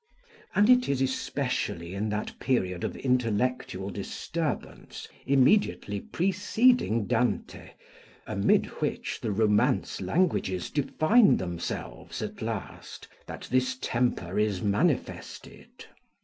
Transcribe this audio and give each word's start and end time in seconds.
And 0.55 0.67
it 0.67 0.89
is 0.89 0.99
especially 0.99 1.93
in 1.93 2.09
that 2.09 2.39
period 2.39 2.83
of 2.83 2.95
intellectual 2.95 3.91
disturbance, 3.91 5.07
immediately 5.27 5.99
preceding 6.01 7.05
Dante, 7.05 7.73
amid 8.25 8.65
which 8.81 9.19
the 9.21 9.31
romance 9.31 10.01
languages 10.01 10.71
define 10.71 11.37
themselves 11.37 12.23
at 12.23 12.41
last, 12.41 13.07
that 13.27 13.47
this 13.51 13.77
temper 13.79 14.39
is 14.39 14.63
manifested. 14.63 15.85